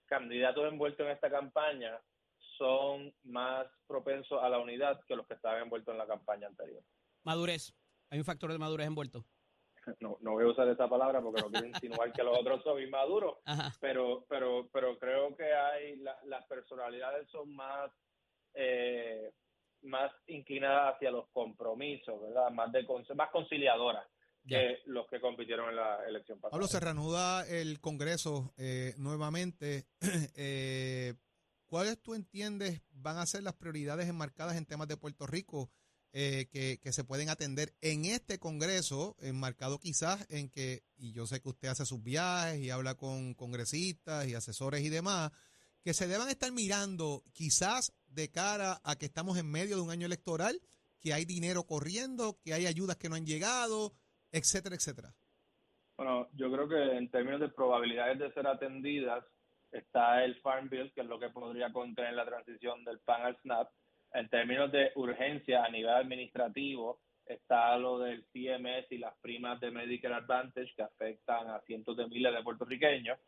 candidatos 0.06 0.68
envueltos 0.68 1.06
en 1.06 1.14
esta 1.14 1.30
campaña 1.30 2.00
son 2.58 3.14
más 3.24 3.68
propensos 3.88 4.42
a 4.44 4.50
la 4.50 4.60
unidad 4.60 5.00
que 5.08 5.16
los 5.16 5.26
que 5.28 5.36
estaban 5.36 5.64
envueltos 5.64 5.94
en 5.94 5.98
la 5.98 6.08
campaña 6.08 6.48
anterior. 6.48 6.84
Madurez, 7.24 7.74
hay 8.10 8.20
un 8.20 8.26
factor 8.26 8.52
de 8.52 8.58
madurez 8.58 8.88
envuelto. 8.88 9.24
No, 10.02 10.18
no 10.22 10.32
voy 10.32 10.44
a 10.44 10.48
usar 10.48 10.68
esa 10.70 10.88
palabra 10.88 11.22
porque 11.22 11.42
no 11.42 11.50
quiero 11.50 11.68
insinuar 11.76 12.12
que 12.14 12.24
los 12.24 12.38
otros 12.38 12.64
son 12.64 12.82
inmaduros, 12.82 13.38
pero, 13.80 14.26
pero, 14.30 14.68
pero 14.72 14.98
creo 14.98 15.36
que 15.36 15.52
hay 15.52 15.98
las 15.98 16.46
personalidades 16.48 17.28
son 17.30 17.56
más 17.56 17.92
eh, 18.54 19.32
más 19.84 20.12
inclinadas 20.28 20.96
hacia 20.96 21.12
los 21.12 21.30
compromisos, 21.30 22.22
¿verdad? 22.22 22.52
Más 22.52 22.72
de 22.72 22.86
más 23.16 23.30
conciliadoras 23.32 24.06
que 24.48 24.80
los 24.86 25.08
que 25.08 25.22
compitieron 25.22 25.70
en 25.70 25.76
la 25.76 26.04
elección 26.08 26.40
pasada. 26.40 26.52
Pablo, 26.52 26.68
se 26.68 26.80
reanuda 26.80 27.48
el 27.48 27.80
Congreso 27.80 28.54
eh, 28.58 28.94
nuevamente. 28.98 29.86
eh, 30.36 31.14
¿Cuáles 31.68 32.02
tú 32.02 32.16
entiendes 32.16 32.82
van 32.90 33.18
a 33.18 33.26
ser 33.28 33.44
las 33.44 33.54
prioridades 33.54 34.10
enmarcadas 34.10 34.58
en 34.58 34.66
temas 34.66 34.88
de 34.88 34.98
Puerto 34.98 35.28
Rico 35.28 35.70
eh, 36.12 36.48
que, 36.52 36.80
que, 36.82 36.92
se 36.92 37.04
pueden 37.04 37.30
atender 37.30 37.74
en 37.82 38.06
este 38.06 38.40
Congreso, 38.40 39.16
enmarcado 39.20 39.80
quizás 39.80 40.26
en 40.30 40.50
que, 40.50 40.84
y 40.98 41.12
yo 41.14 41.28
sé 41.28 41.42
que 41.42 41.50
usted 41.50 41.68
hace 41.68 41.86
sus 41.86 42.04
viajes 42.04 42.60
y 42.60 42.72
habla 42.72 42.96
con 42.96 43.34
congresistas 43.36 44.28
y 44.28 44.34
asesores 44.34 44.82
y 44.82 44.90
demás, 44.90 45.32
que 45.84 45.94
se 45.94 46.08
deban 46.08 46.30
estar 46.30 46.52
mirando 46.52 47.24
quizás 47.34 47.94
de 48.08 48.30
cara 48.30 48.82
a 48.84 48.96
que 48.96 49.06
estamos 49.06 49.38
en 49.38 49.50
medio 49.52 49.76
de 49.76 49.82
un 49.82 49.92
año 49.92 50.06
electoral, 50.06 50.60
que 51.00 51.14
hay 51.14 51.26
dinero 51.26 51.64
corriendo, 51.64 52.38
que 52.44 52.54
hay 52.54 52.66
ayudas 52.66 52.98
que 52.98 53.10
no 53.10 53.16
han 53.16 53.26
llegado, 53.26 53.94
etcétera, 54.32 54.76
etcétera? 54.76 55.14
Bueno, 55.96 56.30
yo 56.34 56.52
creo 56.52 56.68
que 56.68 56.98
en 56.98 57.10
términos 57.10 57.42
de 57.42 57.50
probabilidades 57.50 58.20
de 58.20 58.34
ser 58.34 58.48
atendidas 58.48 59.24
está 59.72 60.24
el 60.24 60.40
Farm 60.42 60.70
Bill, 60.70 60.92
que 60.94 61.02
es 61.02 61.08
lo 61.08 61.20
que 61.20 61.30
podría 61.30 61.72
contener 61.72 62.14
la 62.14 62.26
transición 62.26 62.84
del 62.84 63.00
PAN 63.00 63.22
al 63.22 63.38
SNAP. 63.42 63.70
En 64.14 64.28
términos 64.30 64.72
de 64.72 64.92
urgencia 64.96 65.64
a 65.64 65.70
nivel 65.70 65.94
administrativo 65.94 67.00
está 67.26 67.78
lo 67.78 68.00
del 68.00 68.24
CMS 68.34 68.92
y 68.92 68.98
las 68.98 69.16
primas 69.22 69.60
de 69.60 69.72
Medicare 69.72 70.16
Advantage 70.16 70.74
que 70.76 70.82
afectan 70.82 71.48
a 71.48 71.60
cientos 71.62 71.96
de 71.96 72.08
miles 72.08 72.34
de 72.34 72.44
puertorriqueños. 72.44 73.20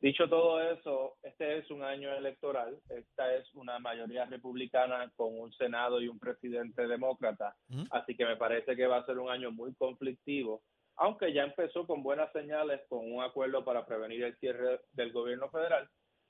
Dicho 0.00 0.28
todo 0.28 0.62
eso, 0.62 1.16
este 1.22 1.58
es 1.58 1.70
un 1.70 1.82
año 1.82 2.14
electoral, 2.14 2.78
esta 2.88 3.34
es 3.34 3.52
una 3.54 3.80
mayoría 3.80 4.26
republicana 4.26 5.10
con 5.16 5.36
un 5.38 5.52
Senado 5.54 6.00
y 6.00 6.06
un 6.06 6.20
presidente 6.20 6.86
demócrata, 6.86 7.56
así 7.90 8.14
que 8.14 8.24
me 8.24 8.36
parece 8.36 8.76
que 8.76 8.86
va 8.86 8.98
a 8.98 9.06
ser 9.06 9.18
un 9.18 9.28
año 9.28 9.50
muy 9.50 9.74
conflictivo, 9.74 10.62
aunque 10.94 11.32
ya 11.32 11.42
empezó 11.42 11.84
con 11.84 12.04
buenas 12.04 12.30
señales, 12.32 12.80
con 12.88 13.12
un 13.12 13.24
acuerdo 13.24 13.64
para 13.64 13.84
prevenir 13.86 14.22
el 14.22 14.36
cierre 14.36 14.80
del 14.92 15.12
gobierno 15.12 15.50
federal, 15.50 15.88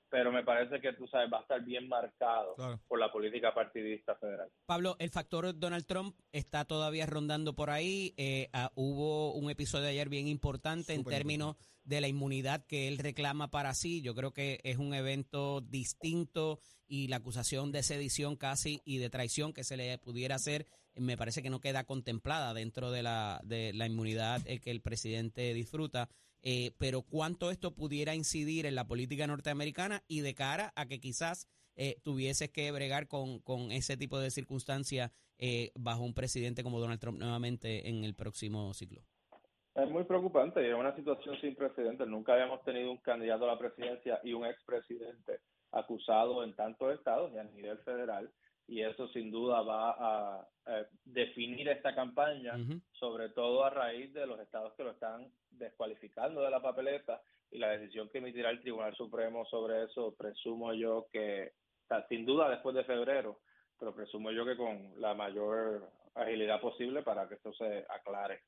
pero 0.09 0.31
me 0.31 0.43
parece 0.43 0.81
que 0.81 0.93
tú 0.93 1.07
sabes, 1.07 1.31
va 1.31 1.39
a 1.39 1.41
estar 1.41 1.63
bien 1.63 1.87
marcado 1.87 2.55
Claro. 2.55 2.79
por 2.87 2.99
la 2.99 3.11
política 3.11 3.53
partidista 3.53 4.15
federal. 4.15 4.49
Pablo, 4.65 4.95
el 4.99 5.09
factor 5.09 5.57
Donald 5.57 5.85
Trump 5.85 6.15
está 6.31 6.65
todavía 6.65 7.05
rondando 7.05 7.55
por 7.55 7.69
ahí. 7.69 8.13
Eh, 8.17 8.49
ah, 8.53 8.71
hubo 8.75 9.33
un 9.33 9.49
episodio 9.49 9.87
ayer 9.87 10.09
bien 10.09 10.27
importante 10.27 10.93
en 10.93 11.03
términos 11.03 11.55
de 11.83 12.01
la 12.01 12.07
inmunidad 12.07 12.65
que 12.65 12.87
él 12.87 12.97
reclama 12.97 13.49
para 13.49 13.73
sí. 13.73 14.01
Yo 14.01 14.15
creo 14.15 14.31
que 14.31 14.59
es 14.63 14.77
un 14.77 14.93
evento 14.93 15.61
distinto 15.61 16.59
y 16.87 17.07
la 17.07 17.17
acusación 17.17 17.71
de 17.71 17.83
sedición 17.83 18.35
casi 18.35 18.81
y 18.85 18.97
de 18.97 19.09
traición 19.09 19.53
que 19.53 19.63
se 19.63 19.77
le 19.77 19.97
pudiera 19.99 20.35
hacer 20.35 20.65
eh, 20.93 21.01
me 21.01 21.17
parece 21.17 21.41
que 21.41 21.49
no 21.49 21.59
queda 21.59 21.83
contemplada 21.83 22.53
dentro 22.53 22.91
de 22.91 23.03
la, 23.03 23.39
de 23.43 23.73
la 23.73 23.85
inmunidad 23.85 24.41
eh, 24.45 24.59
que 24.59 24.71
el 24.71 24.81
presidente 24.81 25.53
disfruta. 25.53 26.09
Eh, 26.41 26.71
pero 26.77 27.01
cuánto 27.01 27.51
esto 27.51 27.75
pudiera 27.75 28.15
incidir 28.15 28.65
en 28.65 28.75
la 28.75 28.87
política 28.87 29.27
norteamericana 29.27 30.03
y 30.07 30.21
de 30.21 30.35
cara 30.35 30.71
a 30.75 30.85
que 30.85 30.99
quizás 30.99 31.49
eh, 31.75 31.97
tuvieses 32.03 32.49
que 32.49 32.71
bregar 32.71 33.07
con, 33.07 33.39
con 33.39 33.71
ese 33.71 33.97
tipo 33.97 34.19
de 34.19 34.31
circunstancias 34.31 35.11
eh, 35.37 35.71
bajo 35.75 36.03
un 36.03 36.13
presidente 36.13 36.63
como 36.63 36.79
Donald 36.79 36.99
Trump 36.99 37.19
nuevamente 37.19 37.89
en 37.89 38.03
el 38.03 38.15
próximo 38.15 38.73
ciclo. 38.73 39.01
Es 39.75 39.89
muy 39.89 40.03
preocupante, 40.03 40.67
es 40.67 40.75
una 40.75 40.93
situación 40.95 41.39
sin 41.39 41.55
precedentes. 41.55 42.07
Nunca 42.07 42.33
habíamos 42.33 42.61
tenido 42.63 42.91
un 42.91 42.97
candidato 42.97 43.45
a 43.45 43.53
la 43.53 43.57
presidencia 43.57 44.19
y 44.23 44.33
un 44.33 44.45
expresidente 44.45 45.39
acusado 45.71 46.43
en 46.43 46.53
tantos 46.55 46.93
estados 46.93 47.31
y 47.33 47.37
a 47.37 47.43
nivel 47.45 47.77
federal, 47.79 48.29
y 48.69 48.83
eso 48.83 49.07
sin 49.09 49.31
duda 49.31 49.61
va 49.61 49.95
a, 49.97 50.47
definir 51.03 51.67
esta 51.67 51.95
campaña, 51.95 52.53
sobre 52.91 53.29
todo 53.29 53.65
a 53.65 53.71
raíz 53.71 54.13
de 54.13 54.27
los 54.27 54.39
estados 54.39 54.75
que 54.75 54.83
lo 54.83 54.91
están 54.91 55.27
descualificando 55.49 56.41
de 56.41 56.51
la 56.51 56.61
papeleta 56.61 57.19
y 57.49 57.57
la 57.57 57.71
decisión 57.71 58.07
que 58.09 58.19
emitirá 58.19 58.51
el 58.51 58.61
Tribunal 58.61 58.95
Supremo 58.95 59.45
sobre 59.45 59.85
eso, 59.85 60.13
presumo 60.15 60.71
yo 60.75 61.07
que, 61.11 61.53
sin 62.07 62.23
duda 62.23 62.51
después 62.51 62.75
de 62.75 62.83
febrero, 62.83 63.39
pero 63.79 63.95
presumo 63.95 64.29
yo 64.29 64.45
que 64.45 64.55
con 64.55 64.93
la 65.01 65.15
mayor 65.15 65.89
agilidad 66.13 66.61
posible 66.61 67.01
para 67.01 67.27
que 67.27 67.35
esto 67.35 67.51
se 67.53 67.85
aclare. 67.89 68.41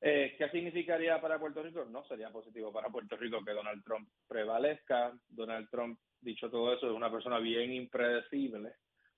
Eh, 0.00 0.34
¿Qué 0.36 0.48
significaría 0.50 1.20
para 1.20 1.38
Puerto 1.38 1.62
Rico? 1.62 1.84
No 1.84 2.04
sería 2.06 2.30
positivo 2.30 2.72
para 2.72 2.90
Puerto 2.90 3.16
Rico 3.16 3.44
que 3.44 3.52
Donald 3.52 3.84
Trump 3.84 4.08
prevalezca. 4.26 5.12
Donald 5.28 5.70
Trump, 5.70 6.00
dicho 6.20 6.50
todo 6.50 6.74
eso, 6.74 6.86
es 6.86 6.92
una 6.92 7.10
persona 7.10 7.38
bien 7.38 7.72
impredecible, 7.72 8.72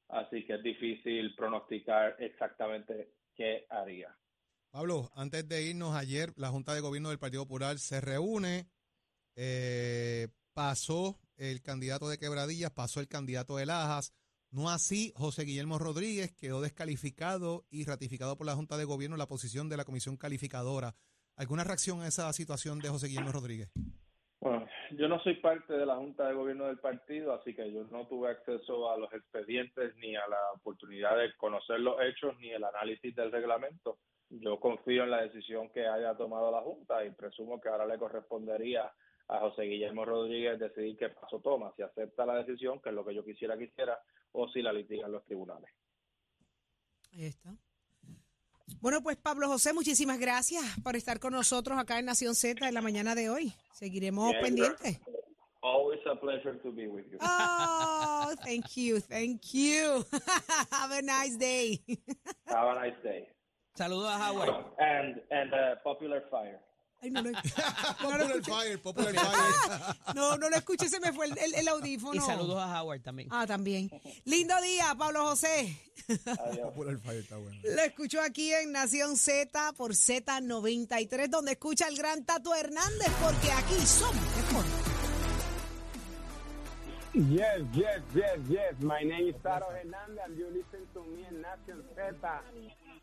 así 0.09 0.45
que 0.45 0.55
es 0.55 0.62
difícil 0.62 1.35
pronosticar 1.35 2.17
exactamente 2.19 3.12
qué 3.35 3.67
haría. 3.71 4.15
Pablo, 4.71 5.11
antes 5.15 5.49
de 5.49 5.62
irnos 5.62 5.95
ayer, 5.95 6.33
la 6.37 6.50
Junta 6.50 6.75
de 6.75 6.81
Gobierno 6.81 7.09
del 7.09 7.19
Partido 7.19 7.45
Popular 7.45 7.79
se 7.79 8.00
reúne, 8.00 8.67
eh, 9.35 10.29
pasó 10.53 11.19
el 11.37 11.62
candidato 11.62 12.09
de 12.09 12.19
Quebradillas, 12.19 12.71
pasó 12.73 13.00
el 13.00 13.09
candidato 13.09 13.57
de 13.57 13.67
Lajas, 13.67 14.12
no 14.50 14.71
así 14.71 15.12
José 15.15 15.45
Guillermo 15.45 15.79
Rodríguez 15.79 16.33
quedó 16.33 16.61
descalificado 16.61 17.67
y 17.71 17.85
ratificado 17.85 18.37
por 18.37 18.47
la 18.47 18.55
Junta 18.55 18.77
de 18.77 18.85
Gobierno 18.85 19.17
la 19.17 19.27
posición 19.27 19.69
de 19.69 19.77
la 19.77 19.85
Comisión 19.85 20.17
Calificadora. 20.17 20.95
¿Alguna 21.37 21.65
reacción 21.65 22.00
a 22.00 22.09
esa 22.09 22.33
situación 22.33 22.79
de 22.81 22.88
José 22.88 23.09
Guillermo 23.09 23.33
Rodríguez? 23.33 23.71
Bueno, 24.41 24.67
yo 24.97 25.09
no 25.09 25.21
soy 25.21 25.35
parte 25.35 25.73
de 25.73 25.87
la 25.87 25.97
Junta 25.97 26.26
de 26.26 26.35
Gobierno 26.35 26.66
del 26.66 26.78
partido, 26.78 27.33
así 27.33 27.54
que 27.54 27.73
yo 27.73 27.85
no 27.90 28.07
tuve 28.07 28.30
acceso 28.30 28.90
a 28.90 28.97
los 28.97 29.12
expedientes 29.12 29.95
ni 29.97 30.16
a 30.16 30.26
la 30.28 30.52
oportunidad 30.54 31.16
de 31.16 31.35
conocer 31.37 31.80
los 31.80 32.00
hechos 32.02 32.38
ni 32.38 32.50
el 32.50 32.64
análisis 32.64 33.14
del 33.14 33.33
reglamento. 33.33 33.99
Yo 34.30 34.61
confío 34.61 35.04
en 35.04 35.11
la 35.11 35.23
decisión 35.23 35.71
que 35.71 35.87
haya 35.87 36.16
tomado 36.16 36.50
la 36.50 36.61
Junta 36.61 37.04
y 37.04 37.11
presumo 37.11 37.61
que 37.61 37.68
ahora 37.68 37.87
le 37.87 37.99
correspondería 37.99 38.92
a 39.28 39.40
José 39.40 39.62
Guillermo 39.62 40.04
Rodríguez 40.04 40.59
decidir 40.59 40.97
qué 40.97 41.09
paso 41.11 41.40
toma, 41.40 41.73
si 41.76 41.83
acepta 41.83 42.26
la 42.26 42.42
decisión, 42.42 42.80
que 42.80 42.88
es 42.88 42.95
lo 42.95 43.04
que 43.04 43.14
yo 43.14 43.25
quisiera 43.25 43.57
que 43.57 43.64
hiciera, 43.64 43.99
o 44.33 44.49
si 44.49 44.62
la 44.62 44.73
litigan 44.73 45.12
los 45.12 45.25
tribunales. 45.25 45.71
Ahí 47.12 47.26
está. 47.26 47.50
Bueno, 48.81 49.03
pues 49.03 49.17
Pablo 49.17 49.49
José, 49.49 49.73
muchísimas 49.73 50.19
gracias 50.19 50.63
por 50.83 50.97
estar 50.97 51.19
con 51.19 51.33
nosotros 51.33 51.79
acá 51.79 51.99
en 51.99 52.07
Nación 52.07 52.35
Z 52.35 52.67
en 52.67 52.75
la 52.75 52.83
mañana 52.83 53.15
de 53.15 53.31
hoy. 53.31 53.53
Seguiremos 53.73 54.35
pendientes. 54.41 55.01
Always 55.61 56.01
a 56.07 56.15
pleasure 56.15 56.55
to 56.63 56.71
be 56.71 56.87
with 56.87 57.05
you. 57.11 57.19
Oh, 57.21 58.33
thank 58.45 58.77
you, 58.77 59.01
thank 59.01 59.43
you. 59.53 60.05
Have 60.71 60.93
a 60.93 61.03
nice 61.03 61.37
day. 61.37 61.81
Have 62.47 62.69
a 62.69 62.75
nice 62.75 62.97
day. 63.03 63.29
Saludos 63.77 64.09
a 64.09 64.19
Howard. 64.19 64.65
And, 64.79 65.21
and 65.31 65.53
uh, 65.53 65.75
popular 65.83 66.23
fire. 66.31 66.61
Ay, 67.00 67.11
no, 67.11 67.23
lo, 67.23 67.31
no, 67.31 67.38
lo 67.38 67.43
Popular 68.02 68.21
escuché. 68.31 68.50
Fire, 68.50 68.83
Popular 68.83 69.14
Fire. 69.14 69.95
no, 70.17 70.37
no 70.37 70.50
lo 70.50 70.57
escuché, 70.57 70.88
se 70.88 70.99
me 70.99 71.12
fue 71.12 71.26
el, 71.26 71.38
el- 71.38 71.55
el 71.55 71.69
audífono. 71.69 72.14
Y 72.14 72.21
saludos 72.25 72.59
a 72.59 72.83
Howard 72.83 73.02
también. 73.02 73.28
Ah, 73.31 73.47
también. 73.47 73.90
Lindo 74.25 74.61
día, 74.62 74.95
Pablo 74.99 75.25
José. 75.26 75.78
Adiós. 76.09 76.69
Popular 76.71 76.99
Fire 76.99 77.19
está 77.21 77.37
bueno. 77.37 77.61
Lo 77.62 77.83
escucho 77.83 78.21
aquí 78.21 78.52
en 78.52 78.73
Nación 78.73 79.17
Z 79.17 79.73
por 79.76 79.93
Z93, 79.93 81.28
donde 81.28 81.52
escucha 81.52 81.87
el 81.88 81.97
gran 81.97 82.25
Tato 82.25 82.55
Hernández, 82.55 83.09
porque 83.23 83.52
aquí 83.52 83.76
somos 83.87 84.14
mejor. 84.37 84.64
Yes, 87.14 87.62
yes, 87.73 88.02
yes, 88.14 88.38
yes. 88.49 88.75
My 88.81 89.02
name 89.02 89.28
is 89.31 89.35
Taro 89.43 89.67
Hernandez 89.73 90.19
and 90.25 90.37
you 90.38 90.47
listen 90.50 90.87
to 90.95 91.00
me 91.05 91.26
in 91.28 91.43
Nation 91.43 91.83
Z. 91.97 92.43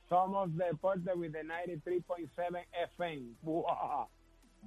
Somos 0.10 0.56
Deporte 0.56 1.16
with 1.16 1.34
the 1.34 1.44
93.7 1.44 2.30
FM. 2.98 3.36
Buah. 3.44 4.08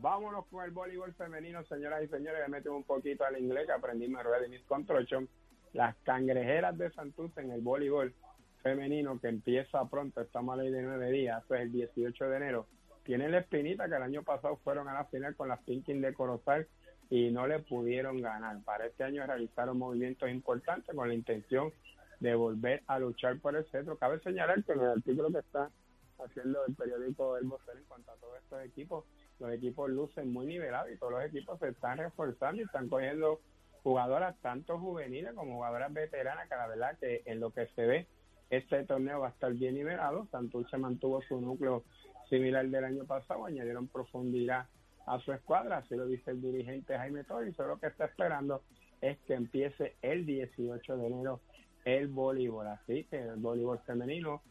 Vámonos 0.01 0.47
con 0.47 0.65
el 0.65 0.71
voleibol 0.71 1.15
femenino, 1.15 1.65
señoras 1.65 2.03
y 2.05 2.09
señores. 2.09 2.41
Le 2.41 2.49
metemos 2.49 2.79
un 2.79 2.85
poquito 2.85 3.25
al 3.25 3.39
inglés 3.39 3.67
que 3.67 3.73
aprendí 3.73 4.07
en 4.07 4.17
Ready 4.17 4.49
Miss 4.49 4.65
Construction. 4.67 5.29
Las 5.73 5.97
cangrejeras 6.05 6.77
de 6.77 6.91
Santurce 6.91 7.41
en 7.41 7.53
el 7.53 7.61
voleibol 7.61 8.15
femenino 8.63 9.21
que 9.21 9.29
empieza 9.29 9.89
pronto, 9.89 10.21
estamos 10.21 10.55
a 10.55 10.63
ley 10.63 10.71
de 10.71 10.83
nueve 10.83 11.11
días, 11.11 11.45
eso 11.45 11.55
es 11.55 11.63
el 11.63 11.73
18 11.73 12.29
de 12.29 12.37
enero. 12.37 12.67
Tienen 13.05 13.31
la 13.31 13.39
espinita 13.39 13.89
que 13.89 13.95
el 13.95 14.03
año 14.03 14.23
pasado 14.23 14.57
fueron 14.65 14.89
a 14.89 14.95
la 14.95 15.05
final 15.07 15.37
con 15.37 15.49
las 15.49 15.61
Pinkin 15.61 16.01
de 16.01 16.15
Corozal 16.15 16.67
y 17.11 17.31
no 17.31 17.47
le 17.47 17.61
pudieron 17.61 18.21
ganar. 18.21 18.61
Para 18.65 18.87
este 18.87 19.05
año 19.05 19.27
realizaron 19.27 19.79
movimientos 19.79 20.29
importantes 20.29 20.95
con 20.95 21.09
la 21.09 21.15
intención 21.15 21.71
de 21.71 21.75
volver 22.21 22.83
a 22.87 22.99
luchar 22.99 23.39
por 23.41 23.57
el 23.57 23.65
centro. 23.71 23.97
Cabe 23.97 24.21
señalar 24.21 24.65
que 24.65 24.73
en 24.73 24.81
el 24.81 24.89
artículo 24.89 25.31
que 25.31 25.39
está 25.39 25.71
haciendo 26.19 26.65
el 26.67 26.75
periódico 26.75 27.37
El 27.37 27.47
Vocero 27.47 27.79
en 27.79 27.85
cuanto 27.85 28.11
a 28.11 28.17
todos 28.17 28.39
estos 28.39 28.63
equipos, 28.65 29.05
los 29.39 29.53
equipos 29.53 29.89
lucen 29.91 30.33
muy 30.33 30.47
nivelados 30.47 30.91
y 30.91 30.97
todos 30.97 31.13
los 31.13 31.25
equipos 31.25 31.59
se 31.61 31.69
están 31.69 31.99
reforzando 31.99 32.61
y 32.61 32.65
están 32.65 32.89
cogiendo 32.89 33.41
jugadoras 33.83 34.37
tanto 34.41 34.79
juveniles 34.79 35.33
como 35.35 35.55
jugadoras 35.55 35.93
veteranas, 35.93 36.49
que 36.49 36.57
la 36.57 36.67
verdad 36.67 36.99
que 36.99 37.23
en 37.25 37.41
lo 37.41 37.53
que 37.53 37.67
se 37.69 37.87
ve 37.87 38.07
este 38.51 38.85
torneo 38.85 39.21
va 39.21 39.29
a 39.29 39.31
estor 39.31 39.55
bien 39.55 39.75
nivelado. 39.75 40.27
Santurce 40.31 40.77
mantuvo 40.79 41.23
su 41.23 41.41
núcleo 41.41 41.85
similar 42.29 42.67
del 42.69 42.85
año 42.85 43.05
pasado, 43.05 43.47
añadieron 43.47 43.89
profundidad 43.89 44.67
a 45.07 45.19
su 45.21 45.33
escuadra, 45.33 45.79
así 45.79 45.95
lo 45.95 46.07
dice 46.07 46.33
el 46.33 46.43
dirigente 46.43 46.97
Jaime 46.97 47.25
Torres, 47.25 47.57
solo 47.57 47.69
lo 47.71 47.81
que 47.81 47.87
está 47.87 48.07
esperando 48.07 48.63
es 49.01 49.17
que 49.21 49.35
empiece 49.35 49.97
el 50.03 50.27
18 50.27 50.97
de 50.97 51.07
enero 51.07 51.41
el 51.97 52.09
voleibol, 52.09 52.67
así 52.67 53.05
que 53.05 53.21
el 53.21 53.37
voleibol 53.37 53.79
femenino 53.81 54.43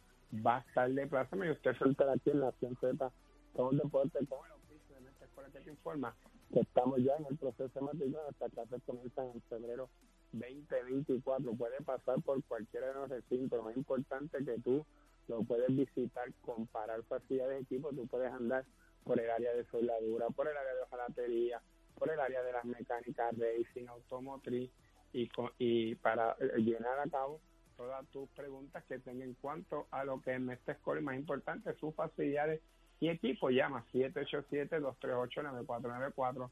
va 0.46 0.58
a 0.58 0.60
estar 0.62 0.92
de 0.92 1.08
plaza, 1.08 1.36
y 1.38 1.50
usted 1.52 1.76
suelta 1.76 2.12
aquí 2.12 2.32
en 2.32 2.42
la 2.42 2.52
Z, 2.52 3.12
todo 3.56 3.72
el 3.72 3.78
deporte 3.78 4.20
con 4.26 4.46
el 4.46 4.52
oficio 4.54 4.96
de 4.96 5.02
nuestra 5.02 5.28
escuela 5.28 5.50
que 5.52 5.60
te 5.60 5.70
informa 5.70 6.16
estamos 6.52 7.04
ya 7.04 7.16
en 7.18 7.26
el 7.30 7.38
proceso 7.38 7.72
de 7.74 7.86
matrícula, 7.86 8.22
hasta 8.30 8.50
clases 8.50 8.82
comienzan 8.86 9.32
en 9.34 9.42
febrero 9.44 9.90
2024, 10.32 11.54
puede 11.54 11.82
pasar 11.82 12.22
por 12.22 12.44
cualquiera 12.46 12.88
de 12.88 12.94
los 12.94 13.10
recintos, 13.10 13.58
lo 13.58 13.66
más 13.66 13.78
importante 13.78 14.44
que 14.44 14.60
tú 14.60 14.86
lo 15.28 15.44
puedes 15.44 15.68
visitar, 15.76 16.32
comparar 16.42 17.04
facilidades 17.04 17.58
de 17.58 17.64
equipo, 17.64 17.90
tú 17.90 18.08
puedes 18.08 18.32
andar 18.32 18.66
por 19.04 19.20
el 19.20 19.30
área 19.30 19.54
de 19.54 19.66
soldadura, 19.66 20.28
por 20.30 20.48
el 20.48 20.56
área 20.56 20.74
de 20.74 20.82
hojalatería, 20.84 21.62
por 21.96 22.10
el 22.12 22.20
área 22.20 22.44
de 22.44 22.52
las 22.52 22.66
mecánicas, 22.66 23.36
racing, 23.38 23.88
automotriz, 23.88 24.72
y, 25.14 25.30
y 25.58 25.96
para 25.96 26.36
eh, 26.40 26.52
llenar 26.58 27.00
a 27.00 27.10
cabo 27.10 27.40
todas 27.76 28.06
tus 28.08 28.30
preguntas 28.30 28.84
que 28.86 29.00
tengan 29.00 29.30
en 29.30 29.34
cuanto 29.36 29.88
a 29.92 30.04
lo 30.04 30.22
que 30.22 30.34
es 30.34 30.42
Mestre 30.42 30.74
Escolar, 30.74 31.02
y 31.02 31.06
más 31.06 31.16
importante, 31.16 31.74
sus 31.76 31.96
facilidades 31.96 32.62
y 33.00 33.10
equipo, 33.10 33.50
llama 33.50 33.86
787-238-9494, 33.94 36.50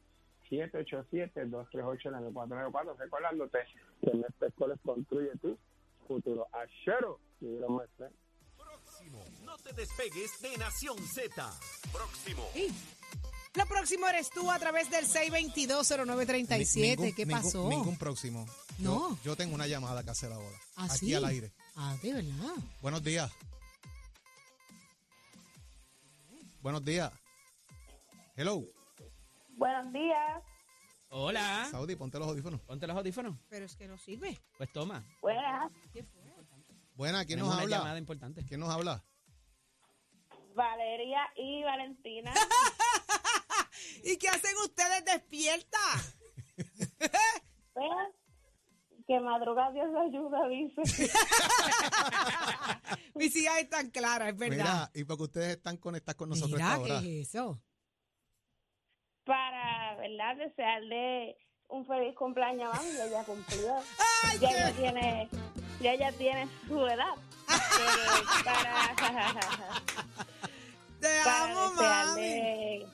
787-238-9494, 0.49 2.97
recordándote 2.97 3.59
que 4.01 4.13
Mestre 4.13 4.47
Escolar 4.49 4.77
construye 4.85 5.31
tu 5.41 5.57
futuro. 6.07 6.47
Ashero, 6.51 7.19
y 7.41 7.57
los 7.57 7.69
maestros. 7.69 8.11
Próximo. 8.55 9.25
No 9.43 9.57
te 9.57 9.73
despegues 9.73 10.31
de 10.41 10.57
Nación 10.57 10.97
Z. 10.99 11.51
Próximo. 11.91 12.47
Lo 13.55 13.65
próximo 13.67 14.07
eres 14.07 14.29
tú 14.29 14.51
a 14.51 14.59
través 14.59 14.89
del 14.89 15.05
622-0937. 15.05 16.97
Ningún- 16.97 17.13
¿Qué 17.15 17.25
ningún- 17.25 17.41
pasó? 17.43 17.69
Ningún 17.69 17.97
próximo. 17.97 18.45
Yo- 18.77 18.83
No. 19.09 19.19
Yo, 19.23 19.35
tengo 19.37 19.55
una 19.55 19.67
llamada 19.67 20.03
que 20.03 20.09
hacer 20.09 20.31
ahora. 20.31 20.57
¿Ah, 20.75 20.85
aquí 20.91 21.05
sí? 21.07 21.13
al 21.13 21.23
aire. 21.25 21.51
Ah, 21.75 21.95
de 22.01 22.13
verdad. 22.13 22.55
Buenos 22.81 23.01
días. 23.03 23.31
Buenos 26.61 26.83
días. 26.83 27.11
Hello. 28.35 28.61
Buenos 29.55 29.93
días. 29.93 30.43
Hola. 31.09 31.67
Saudi, 31.71 31.95
ponte 31.95 32.19
los 32.19 32.27
audífonos. 32.27 32.59
Ponte 32.61 32.85
los 32.87 32.97
audífonos. 32.97 33.37
Pero 33.49 33.65
es 33.65 33.75
que 33.77 33.87
no 33.87 33.97
sirve. 33.97 34.37
Pues 34.57 34.71
toma. 34.73 35.01
Buenas. 35.21 35.71
Buena, 36.95 37.19
¿quién 37.25 37.39
Tenemos 37.39 37.49
nos 37.49 37.55
una 37.55 37.63
habla? 37.63 37.77
llamada 37.77 37.97
importante. 37.99 38.43
¿Quién 38.45 38.59
nos 38.59 38.69
habla? 38.69 39.01
Valeria 40.55 41.21
y 41.37 41.63
Valentina. 41.63 42.33
¿Y 44.05 44.15
qué 44.17 44.29
hacen 44.29 44.55
ustedes 44.63 45.03
despiertas? 45.03 46.15
Pues, 47.73 47.89
que 49.07 49.19
madruga 49.19 49.71
Dios 49.71 49.87
la 49.91 50.01
ayuda, 50.01 50.47
dice. 50.47 50.81
Mis 53.15 53.35
hijas 53.35 53.57
están 53.57 53.89
claras, 53.89 54.29
es 54.29 54.37
verdad. 54.37 54.57
Mira, 54.57 54.91
y 54.93 55.03
porque 55.05 55.23
ustedes 55.23 55.57
están 55.57 55.77
conectados 55.77 56.17
con 56.17 56.29
nosotros 56.29 56.53
Mira, 56.53 56.73
esta 56.73 56.79
hora. 56.81 57.01
¿qué 57.01 57.21
es 57.21 57.29
eso? 57.29 57.59
Para, 59.23 59.95
¿verdad? 59.95 60.35
Desearle 60.37 61.35
un 61.69 61.87
feliz 61.87 62.15
cumpleaños 62.15 62.71
a 62.73 62.77
mami. 62.77 62.91
Ya 62.93 63.05
ella 63.07 63.23
cumplió. 63.23 63.75
ya 64.39 64.49
ella 64.51 64.71
tiene, 64.73 65.29
ya 65.81 65.93
ella 65.93 66.11
tiene 66.11 66.47
su 66.67 66.85
edad. 66.85 67.15
Para, 68.45 68.95
Te 70.99 71.07
para 71.23 71.43
amo, 71.43 71.71
mami. 71.73 72.85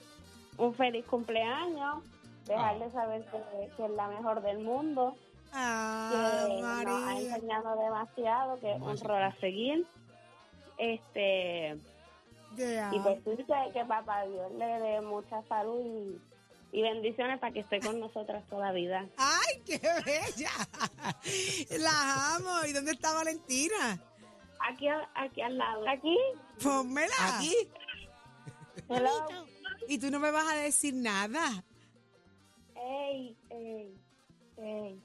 Un 0.66 0.74
feliz 0.76 1.06
cumpleaños. 1.06 2.04
Dejarle 2.46 2.86
Ah. 2.86 2.92
saber 2.92 3.26
que, 3.26 3.70
que 3.76 3.86
es 3.86 3.92
la 3.92 4.08
mejor 4.08 4.42
del 4.42 4.60
mundo. 4.60 5.16
Ah, 5.54 6.10
que 6.48 6.54
nos 6.62 6.64
ha 6.64 6.84
María. 6.84 7.20
enseñado 7.36 7.76
demasiado, 7.78 8.60
que 8.60 8.72
es 8.74 8.82
un 8.82 8.98
rol 9.00 9.24
a 9.24 9.36
seguir. 9.40 9.86
Este, 10.78 11.78
Te 12.56 12.90
y 12.92 13.00
pues 13.00 13.20
sí, 13.24 13.44
que, 13.44 13.72
que 13.74 13.86
papá 13.86 14.24
Dios 14.26 14.52
le 14.54 14.66
dé 14.66 15.02
mucha 15.02 15.42
salud 15.48 15.80
y, 15.86 16.22
y 16.78 16.82
bendiciones 16.82 17.40
para 17.40 17.52
que 17.54 17.60
esté 17.60 17.80
con 17.80 18.00
nosotras 18.00 18.44
toda 18.50 18.68
la 18.68 18.72
vida. 18.72 19.06
¡Ay, 19.18 19.62
qué 19.66 19.80
bella! 20.06 20.52
Las 21.80 22.36
amo. 22.40 22.66
¿Y 22.68 22.74
dónde 22.74 22.92
está 22.92 23.14
Valentina? 23.14 24.00
Aquí, 24.70 24.88
aquí 25.16 25.42
al 25.42 25.58
lado. 25.58 25.86
Aquí, 25.88 26.18
Pónmela. 26.64 27.14
Aquí. 27.38 27.56
hello. 28.90 29.28
Y 29.88 29.98
tú 29.98 30.10
no 30.12 30.20
me 30.20 30.32
vas 30.32 30.48
a 30.48 30.56
decir 30.56 30.94
nada. 30.94 31.64
Ey, 32.76 33.36
ey, 33.50 33.94
ey. 34.58 35.02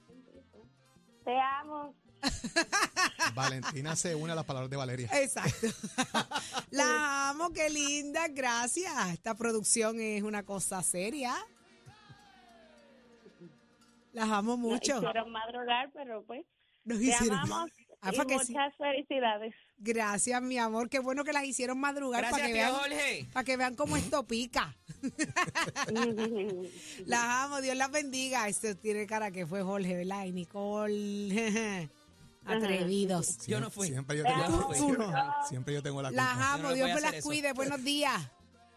Te 1.25 1.39
amo. 1.41 1.95
Valentina 3.35 3.95
se 3.97 4.15
une 4.15 4.33
a 4.33 4.35
las 4.35 4.45
palabras 4.45 4.71
de 4.71 4.77
Valeria. 4.77 5.09
Exacto. 5.21 5.67
La 6.71 7.31
amo, 7.31 7.51
qué 7.53 7.69
linda, 7.69 8.29
gracias. 8.29 8.93
Esta 9.13 9.35
producción 9.35 10.01
es 10.01 10.23
una 10.23 10.43
cosa 10.45 10.83
seria. 10.83 11.35
Las 14.13 14.31
amo 14.31 14.57
mucho. 14.57 14.97
hicieron 14.97 15.31
madrugar, 15.31 15.91
pero 15.93 16.23
pues 16.23 16.45
Nos 16.85 16.99
te 16.99 17.05
hicieron- 17.05 17.39
amamos 17.39 17.71
Ah, 18.03 18.11
y 18.13 18.17
sí. 18.17 18.23
muchas 18.23 18.77
felicidades. 18.77 19.55
Gracias, 19.79 20.41
mi 20.43 20.59
amor. 20.59 20.89
Qué 20.89 20.99
bueno 21.01 21.25
que 21.25 21.33
las 21.33 21.45
hicieron 21.45 21.79
madrugar 21.81 22.21
Gracias, 22.21 22.41
para 22.41 22.47
que 22.49 22.53
vean, 22.55 22.75
Jorge. 22.75 23.27
para 23.33 23.45
que 23.45 23.57
vean 23.57 23.75
cómo 23.75 23.97
esto 23.97 24.25
pica. 24.27 24.77
Las 27.07 27.25
amo, 27.25 27.61
Dios 27.61 27.77
las 27.77 27.91
bendiga. 27.91 28.49
Esto 28.49 28.77
tiene 28.77 29.07
cara 29.07 29.31
que 29.31 29.47
fue 29.47 29.63
Jorge, 29.63 29.97
¿verdad? 29.97 30.25
Y 30.25 30.33
Nicole. 30.33 31.89
Atrevidos. 32.45 33.39
Yo 33.47 33.61
no 33.61 33.71
fui. 33.71 33.89
Siempre 33.89 34.17
yo 34.19 34.23
Te 34.25 34.31
tengo, 34.31 34.45
amo. 34.45 34.75
siempre, 34.75 35.07
siempre 35.49 35.75
yo 35.75 35.83
tengo 35.83 36.03
la 36.03 36.11
Las 36.13 36.29
culpa. 36.33 36.53
amo, 36.55 36.63
Yo 36.63 36.69
no 36.69 36.75
Dios 36.75 36.95
me 36.95 37.01
las 37.01 37.15
eso. 37.15 37.29
cuide. 37.29 37.53
Buenos 37.53 37.83
días. 37.83 38.23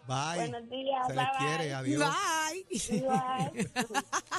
Bye. 0.08 0.38
Buenos 0.50 0.70
días, 0.72 1.08
Se 1.08 1.14
les 1.14 1.24
bye, 1.26 1.38
quiere, 1.38 1.74
adiós. 1.76 2.16
Bye. 2.52 2.66
Bye. 3.54 3.70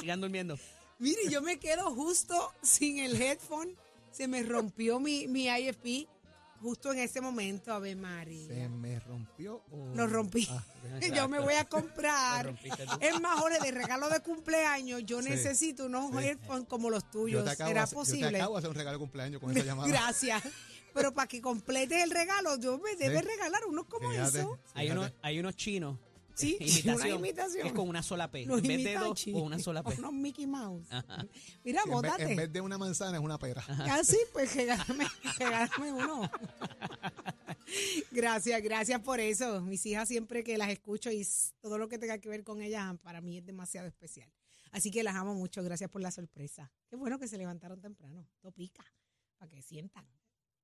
Sigan 0.01 0.19
durmiendo. 0.19 0.57
Mire, 0.99 1.21
yo 1.29 1.41
me 1.41 1.57
quedo 1.59 1.91
justo 1.95 2.51
sin 2.61 2.99
el 2.99 3.19
headphone. 3.21 3.73
Se 4.11 4.27
me 4.27 4.43
rompió 4.43 4.99
mi, 4.99 5.27
mi 5.27 5.47
IFP 5.47 6.07
justo 6.61 6.91
en 6.93 6.99
ese 6.99 7.21
momento, 7.21 7.73
Ave 7.73 7.95
María. 7.95 8.47
Se 8.47 8.69
me 8.69 8.99
rompió. 8.99 9.63
o- 9.71 9.95
Lo 9.95 10.05
rompí. 10.07 10.47
Ah, 10.51 10.63
Yo 11.15 11.27
me 11.27 11.39
voy 11.39 11.55
a 11.55 11.65
comprar. 11.65 12.53
Es 12.99 13.19
más, 13.19 13.39
Jorge, 13.39 13.57
de 13.63 13.71
regalo 13.71 14.09
de 14.09 14.19
cumpleaños, 14.19 15.03
yo 15.05 15.21
Sí. 15.23 15.29
necesito 15.29 15.85
unos 15.85 16.11
Sí. 16.11 16.27
headphones 16.27 16.67
como 16.67 16.89
los 16.89 17.03
yo 17.05 17.09
tuyos. 17.09 17.49
¿Será 17.49 17.65
hacer- 17.65 17.75
yo 17.75 17.89
te 17.89 17.95
posible? 17.95 18.37
acabo 18.37 18.53
de 18.55 18.59
hacer 18.59 18.69
un 18.69 18.75
regalo 18.75 18.97
de 18.97 18.99
cumpleaños 18.99 19.41
con 19.41 19.51
esa 19.57 19.65
llamada. 19.65 19.87
Gracias. 19.87 20.43
Pero 20.93 21.13
para 21.13 21.25
que 21.27 21.41
completes 21.41 22.03
el 22.03 22.11
regalo, 22.11 22.57
yo 22.59 22.77
me 22.77 22.95
debe 22.97 23.21
regalar 23.21 23.65
unos 23.65 23.85
como 23.85 24.11
Fíjate, 24.11 24.39
eso. 24.39 24.59
Hay 24.73 24.91
unos, 24.91 25.11
hay 25.21 25.39
unos 25.39 25.55
chinos. 25.55 25.97
Sí, 26.35 26.57
imitación, 26.59 26.95
una 26.95 27.09
imitación. 27.09 27.67
Es 27.67 27.73
con 27.73 27.87
una 27.89 28.03
sola 28.03 28.29
P. 28.31 28.45
Los 28.45 28.59
en 28.59 28.67
vez 28.67 28.83
de 28.83 28.93
dos 28.95 29.25
o 29.33 29.39
una 29.41 29.59
sola 29.59 29.83
P. 29.83 29.95
Unos 29.99 30.13
Mickey 30.13 30.47
Mouse. 30.47 30.87
Ajá. 30.91 31.25
Mira, 31.63 31.81
En 31.83 31.89
vez, 31.89 31.93
bótate. 31.93 32.31
en 32.31 32.37
vez 32.37 32.51
de 32.53 32.61
una 32.61 32.77
manzana 32.77 33.17
es 33.17 33.23
una 33.23 33.37
pera. 33.37 33.63
Ah, 33.91 34.03
sí, 34.03 34.17
pues 34.33 34.55
regálame, 34.55 35.05
regálame 35.37 35.93
uno. 35.93 36.29
gracias, 38.11 38.61
gracias 38.61 38.99
por 39.01 39.19
eso. 39.19 39.61
Mis 39.61 39.85
hijas 39.85 40.07
siempre 40.07 40.43
que 40.43 40.57
las 40.57 40.69
escucho 40.69 41.11
y 41.11 41.25
todo 41.61 41.77
lo 41.77 41.87
que 41.87 41.97
tenga 41.97 42.17
que 42.17 42.29
ver 42.29 42.43
con 42.43 42.61
ellas 42.61 42.95
para 43.01 43.21
mí 43.21 43.37
es 43.37 43.45
demasiado 43.45 43.87
especial. 43.87 44.31
Así 44.71 44.89
que 44.91 45.03
las 45.03 45.15
amo 45.15 45.35
mucho, 45.35 45.63
gracias 45.63 45.89
por 45.89 46.01
la 46.01 46.11
sorpresa. 46.11 46.71
Qué 46.89 46.95
bueno 46.95 47.19
que 47.19 47.27
se 47.27 47.37
levantaron 47.37 47.81
temprano. 47.81 48.25
Todo 48.41 48.51
pica, 48.51 48.85
para 49.37 49.49
que 49.49 49.61
sientan. 49.61 50.05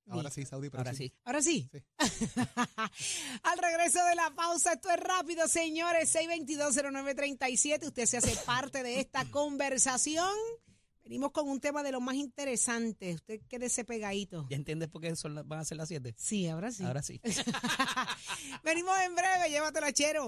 Ahora 0.09 0.29
sí, 0.31 0.45
Saudi, 0.45 0.69
pero 0.69 0.79
Ahora 0.81 0.93
sí. 0.93 1.07
sí. 1.09 1.13
Ahora 1.25 1.41
sí. 1.41 1.69
Sí. 1.71 1.83
Al 3.43 3.57
regreso 3.59 4.03
de 4.05 4.15
la 4.15 4.33
pausa, 4.35 4.73
esto 4.73 4.89
es 4.89 4.99
rápido, 4.99 5.47
señores. 5.47 6.13
6220937. 6.15 7.85
Usted 7.87 8.05
se 8.05 8.17
hace 8.17 8.35
parte 8.45 8.83
de 8.83 8.99
esta 8.99 9.25
conversación. 9.31 10.31
Venimos 11.03 11.31
con 11.31 11.47
un 11.47 11.59
tema 11.61 11.83
de 11.83 11.91
lo 11.93 12.01
más 12.01 12.15
interesante. 12.15 13.13
Usted 13.15 13.39
quédese 13.47 13.85
pegadito. 13.85 14.45
¿Ya 14.49 14.57
entiendes 14.57 14.89
por 14.89 15.01
qué 15.01 15.15
son 15.15 15.35
las- 15.35 15.47
van 15.47 15.59
a 15.59 15.65
ser 15.65 15.77
las 15.77 15.87
7? 15.87 16.13
Sí, 16.17 16.47
ahora 16.47 16.71
sí. 16.71 16.83
Ahora 16.83 17.01
sí. 17.01 17.21
Venimos 18.63 18.97
en 18.99 19.15
breve, 19.15 19.49
llévatelo, 19.49 19.89
chero. 19.91 20.27